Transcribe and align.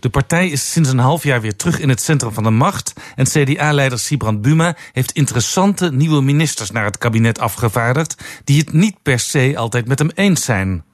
De 0.00 0.08
partij 0.08 0.48
is 0.48 0.72
sinds 0.72 0.88
een 0.88 0.98
half 0.98 1.22
jaar 1.22 1.40
weer 1.40 1.56
terug 1.56 1.78
in 1.78 1.88
het 1.88 2.00
centrum 2.00 2.32
van 2.32 2.42
de 2.42 2.50
macht. 2.50 2.92
En 3.14 3.24
CDA-leider 3.24 3.98
Sibrand 3.98 4.42
Buma 4.42 4.76
heeft 4.92 5.12
interessante 5.12 5.92
nieuwe 5.92 6.22
ministers 6.22 6.70
naar 6.70 6.84
het 6.84 6.98
kabinet 6.98 7.38
afgevaardigd. 7.38 8.24
die 8.44 8.58
het 8.58 8.72
niet 8.72 9.02
per 9.02 9.18
se 9.18 9.52
altijd 9.56 9.88
met 9.88 9.98
hem 9.98 10.10
eens 10.14 10.44
zijn. 10.44 10.84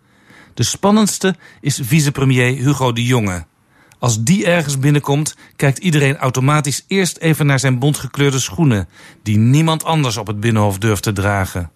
De 0.54 0.62
spannendste 0.62 1.34
is 1.60 1.80
vicepremier 1.82 2.56
Hugo 2.56 2.92
de 2.92 3.04
Jonge. 3.04 3.46
Als 3.98 4.22
die 4.22 4.46
ergens 4.46 4.78
binnenkomt, 4.78 5.36
kijkt 5.56 5.78
iedereen 5.78 6.16
automatisch 6.16 6.84
eerst 6.88 7.16
even 7.16 7.46
naar 7.46 7.58
zijn 7.58 7.78
bontgekleurde 7.78 8.38
schoenen, 8.38 8.88
die 9.22 9.38
niemand 9.38 9.84
anders 9.84 10.16
op 10.16 10.26
het 10.26 10.40
binnenhof 10.40 10.78
durft 10.78 11.02
te 11.02 11.12
dragen. 11.12 11.70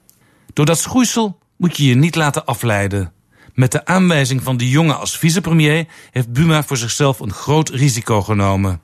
Door 0.52 0.64
dat 0.64 0.78
schoeisel 0.78 1.38
moet 1.56 1.76
je 1.76 1.86
je 1.86 1.94
niet 1.94 2.14
laten 2.14 2.44
afleiden. 2.44 3.12
Met 3.54 3.72
de 3.72 3.84
aanwijzing 3.84 4.42
van 4.42 4.56
de 4.56 4.68
jongen 4.68 4.98
als 4.98 5.18
vicepremier 5.18 5.86
heeft 6.10 6.32
Buma 6.32 6.62
voor 6.62 6.76
zichzelf 6.76 7.20
een 7.20 7.32
groot 7.32 7.68
risico 7.68 8.22
genomen. 8.22 8.80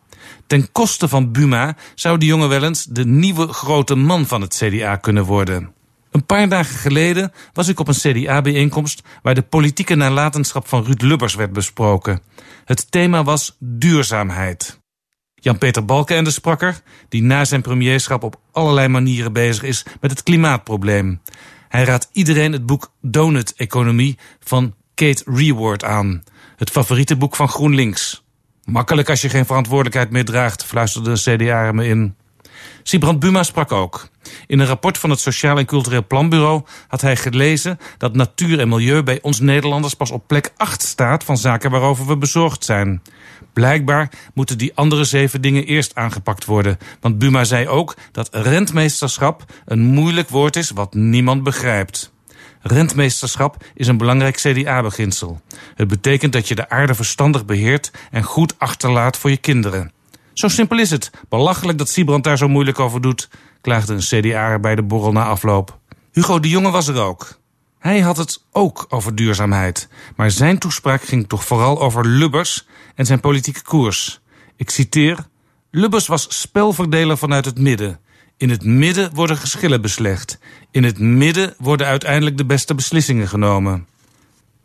Ten 0.46 0.72
koste 0.72 1.08
van 1.08 1.32
Buma 1.32 1.76
zou 1.94 2.18
de 2.18 2.26
jongen 2.26 2.48
wel 2.48 2.62
eens 2.62 2.84
de 2.84 3.06
nieuwe 3.06 3.48
grote 3.48 3.94
man 3.94 4.26
van 4.26 4.40
het 4.40 4.54
CDA 4.54 4.96
kunnen 4.96 5.24
worden. 5.24 5.74
Een 6.10 6.26
paar 6.26 6.48
dagen 6.48 6.76
geleden 6.76 7.32
was 7.52 7.68
ik 7.68 7.80
op 7.80 7.88
een 7.88 7.94
CDA-bijeenkomst 7.94 9.02
waar 9.22 9.34
de 9.34 9.42
politieke 9.42 9.94
nalatenschap 9.94 10.68
van 10.68 10.84
Ruud 10.84 11.02
Lubbers 11.02 11.34
werd 11.34 11.52
besproken. 11.52 12.20
Het 12.64 12.90
thema 12.90 13.24
was 13.24 13.56
duurzaamheid. 13.58 14.80
Jan-Peter 15.34 15.84
Balkenende 15.84 16.30
sprak 16.30 16.62
er, 16.62 16.80
die 17.08 17.22
na 17.22 17.44
zijn 17.44 17.62
premierschap 17.62 18.22
op 18.22 18.40
allerlei 18.52 18.88
manieren 18.88 19.32
bezig 19.32 19.62
is 19.62 19.84
met 20.00 20.10
het 20.10 20.22
klimaatprobleem. 20.22 21.20
Hij 21.68 21.84
raadt 21.84 22.08
iedereen 22.12 22.52
het 22.52 22.66
boek 22.66 22.92
Donut 23.00 23.54
Economie 23.56 24.18
van 24.40 24.74
Kate 24.94 25.22
Reward 25.26 25.84
aan. 25.84 26.22
Het 26.56 26.70
favoriete 26.70 27.16
boek 27.16 27.36
van 27.36 27.48
GroenLinks. 27.48 28.24
Makkelijk 28.64 29.10
als 29.10 29.20
je 29.20 29.28
geen 29.28 29.46
verantwoordelijkheid 29.46 30.10
meer 30.10 30.24
draagt, 30.24 30.64
fluisterde 30.64 31.12
de 31.12 31.36
CDA 31.36 31.72
me 31.72 31.86
in. 31.86 32.16
Sibrand 32.82 33.20
Buma 33.20 33.42
sprak 33.42 33.72
ook. 33.72 34.08
In 34.46 34.58
een 34.58 34.66
rapport 34.66 34.98
van 34.98 35.10
het 35.10 35.20
Sociaal 35.20 35.58
en 35.58 35.66
Cultureel 35.66 36.06
Planbureau 36.06 36.62
had 36.88 37.00
hij 37.00 37.16
gelezen 37.16 37.78
dat 37.98 38.14
natuur 38.14 38.60
en 38.60 38.68
milieu 38.68 39.02
bij 39.02 39.18
ons 39.22 39.40
Nederlanders 39.40 39.94
pas 39.94 40.10
op 40.10 40.26
plek 40.26 40.52
8 40.56 40.82
staat 40.82 41.24
van 41.24 41.36
zaken 41.36 41.70
waarover 41.70 42.06
we 42.06 42.16
bezorgd 42.16 42.64
zijn. 42.64 43.02
Blijkbaar 43.52 44.10
moeten 44.34 44.58
die 44.58 44.72
andere 44.74 45.04
zeven 45.04 45.40
dingen 45.40 45.64
eerst 45.64 45.94
aangepakt 45.94 46.44
worden. 46.44 46.78
Want 47.00 47.18
Buma 47.18 47.44
zei 47.44 47.68
ook 47.68 47.96
dat 48.12 48.28
rentmeesterschap 48.32 49.44
een 49.64 49.80
moeilijk 49.80 50.28
woord 50.28 50.56
is 50.56 50.70
wat 50.70 50.94
niemand 50.94 51.42
begrijpt. 51.42 52.14
Rentmeesterschap 52.60 53.64
is 53.74 53.86
een 53.86 53.96
belangrijk 53.96 54.36
CDA-beginsel. 54.36 55.40
Het 55.74 55.88
betekent 55.88 56.32
dat 56.32 56.48
je 56.48 56.54
de 56.54 56.68
aarde 56.68 56.94
verstandig 56.94 57.44
beheert 57.44 57.90
en 58.10 58.22
goed 58.22 58.58
achterlaat 58.58 59.16
voor 59.16 59.30
je 59.30 59.36
kinderen. 59.36 59.92
Zo 60.36 60.48
simpel 60.48 60.78
is 60.78 60.90
het. 60.90 61.10
Belachelijk 61.28 61.78
dat 61.78 61.88
Siebrand 61.88 62.24
daar 62.24 62.38
zo 62.38 62.48
moeilijk 62.48 62.78
over 62.78 63.00
doet, 63.00 63.28
klaagde 63.60 63.94
een 63.94 64.22
CDA 64.22 64.58
bij 64.58 64.74
de 64.74 64.82
borrel 64.82 65.12
na 65.12 65.24
afloop. 65.24 65.78
Hugo 66.12 66.40
de 66.40 66.48
Jonge 66.48 66.70
was 66.70 66.88
er 66.88 67.00
ook. 67.00 67.38
Hij 67.78 68.00
had 68.00 68.16
het 68.16 68.44
ook 68.52 68.86
over 68.88 69.14
duurzaamheid, 69.14 69.88
maar 70.16 70.30
zijn 70.30 70.58
toespraak 70.58 71.02
ging 71.02 71.28
toch 71.28 71.44
vooral 71.44 71.80
over 71.80 72.06
Lubbers 72.06 72.66
en 72.94 73.06
zijn 73.06 73.20
politieke 73.20 73.62
koers. 73.62 74.20
Ik 74.56 74.70
citeer: 74.70 75.26
Lubbers 75.70 76.06
was 76.06 76.26
spelverdeler 76.40 77.18
vanuit 77.18 77.44
het 77.44 77.58
midden. 77.58 78.00
In 78.36 78.50
het 78.50 78.64
midden 78.64 79.14
worden 79.14 79.36
geschillen 79.36 79.80
beslecht. 79.80 80.38
In 80.70 80.84
het 80.84 80.98
midden 80.98 81.54
worden 81.58 81.86
uiteindelijk 81.86 82.36
de 82.36 82.46
beste 82.46 82.74
beslissingen 82.74 83.28
genomen. 83.28 83.86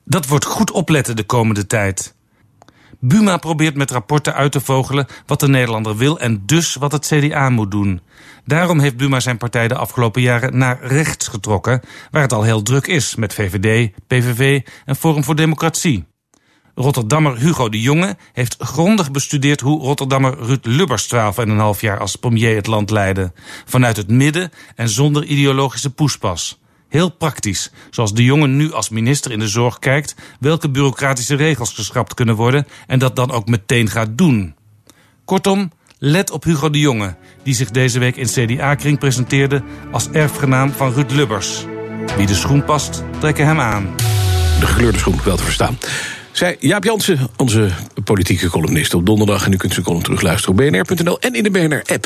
Dat 0.06 0.28
wordt 0.28 0.46
goed 0.46 0.72
opletten 0.72 1.16
de 1.16 1.24
komende 1.24 1.68
tijd. 1.68 2.16
Buma 3.04 3.38
probeert 3.38 3.76
met 3.76 3.92
rapporten 3.92 4.34
uit 4.34 4.52
te 4.52 4.62
vogelen 4.62 5.08
wat 5.26 5.40
de 5.40 5.48
Nederlander 5.48 5.98
wil 5.98 6.20
en 6.20 6.44
dus 6.46 6.76
wat 6.76 6.92
het 6.92 7.06
CDA 7.06 7.50
moet 7.50 7.72
doen. 7.72 8.02
Daarom 8.46 8.80
heeft 8.80 8.98
Buma 8.98 9.20
zijn 9.20 9.38
partij 9.38 9.68
de 9.68 9.76
afgelopen 9.76 10.22
jaren 10.22 10.58
naar 10.58 10.80
rechts 10.82 11.28
getrokken, 11.28 11.82
waar 12.12 12.22
het 12.22 12.34
al 12.34 12.44
heel 12.44 12.62
druk 12.62 12.88
is 12.88 13.16
met 13.16 13.34
VVD, 13.34 13.92
PVV 14.08 14.62
en 14.86 14.96
Forum 14.96 15.24
voor 15.24 15.36
Democratie. 15.36 16.06
Rotterdammer 16.76 17.38
Hugo 17.38 17.70
de 17.70 17.82
Jonge 17.82 18.18
heeft 18.34 18.56
grondig 18.60 19.12
bestudeerd 19.12 19.62
hoe 19.62 19.82
Rotterdammer 19.82 20.38
Ruud 20.38 20.66
Lubbers 20.66 21.14
12,5 21.16 21.80
jaar 21.80 22.00
als 22.00 22.16
premier 22.16 22.56
het 22.56 22.68
land 22.68 22.90
leidde. 22.90 23.32
Vanuit 23.66 23.98
het 23.98 24.08
midden 24.08 24.52
en 24.76 24.90
zonder 24.90 25.24
ideologische 25.24 25.90
poespas. 25.90 26.61
Heel 26.92 27.10
praktisch, 27.10 27.72
zoals 27.90 28.14
de 28.14 28.24
jongen 28.24 28.56
nu 28.56 28.74
als 28.74 28.90
minister 28.90 29.32
in 29.32 29.40
de 29.40 29.48
zorg 29.48 29.80
kijkt 29.80 30.16
welke 30.40 30.70
bureaucratische 30.70 31.36
regels 31.36 31.74
geschrapt 31.74 32.14
kunnen 32.14 32.36
worden 32.36 32.68
en 32.88 33.00
dat 33.00 33.16
dan 33.16 33.32
ook 33.32 33.48
meteen 33.48 33.90
gaat 33.90 34.18
doen. 34.18 34.56
Kortom, 35.26 35.72
let 35.98 36.32
op 36.32 36.44
Hugo 36.44 36.70
de 36.70 36.80
Jonge, 36.80 37.16
die 37.44 37.54
zich 37.54 37.72
deze 37.72 38.00
week 38.00 38.16
in 38.16 38.26
CDA-kring 38.26 39.00
presenteerde 39.00 39.64
als 39.92 40.10
erfgenaam 40.10 40.72
van 40.72 40.94
Ruud 40.94 41.12
Lubbers. 41.12 41.66
Wie 42.18 42.28
de 42.28 42.36
schoen 42.36 42.64
past, 42.64 43.04
trekken 43.20 43.46
hem 43.46 43.60
aan. 43.60 43.94
De 44.60 44.66
gekleurde 44.66 44.98
schoen, 44.98 45.20
wel 45.24 45.38
te 45.38 45.44
verstaan. 45.44 45.78
Zij 46.32 46.58
Jaap 46.60 46.84
Jansen, 46.84 47.30
onze 47.38 47.70
politieke 48.04 48.50
columnist 48.50 48.94
op 48.94 49.06
donderdag. 49.06 49.46
En 49.46 49.54
u 49.54 49.58
kunt 49.58 49.74
zijn 49.74 49.86
column 49.86 50.04
terugluisteren 50.04 50.52
op 50.52 50.58
bnr.nl 50.58 51.20
en 51.20 51.34
in 51.34 51.44
de 51.44 51.52
BNR-app. 51.52 52.06